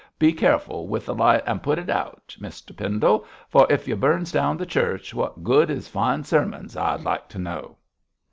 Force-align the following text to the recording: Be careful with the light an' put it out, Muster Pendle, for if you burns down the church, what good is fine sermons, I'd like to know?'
Be 0.17 0.33
careful 0.33 0.87
with 0.87 1.05
the 1.05 1.13
light 1.13 1.43
an' 1.45 1.59
put 1.59 1.77
it 1.77 1.87
out, 1.87 2.35
Muster 2.39 2.73
Pendle, 2.73 3.23
for 3.49 3.67
if 3.71 3.87
you 3.87 3.95
burns 3.95 4.31
down 4.31 4.57
the 4.57 4.65
church, 4.65 5.13
what 5.13 5.43
good 5.43 5.69
is 5.69 5.87
fine 5.87 6.23
sermons, 6.23 6.75
I'd 6.75 7.01
like 7.03 7.27
to 7.29 7.37
know?' 7.37 7.77